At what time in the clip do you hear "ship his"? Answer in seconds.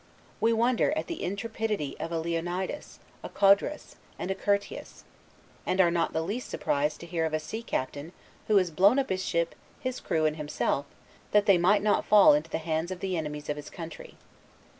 9.23-9.99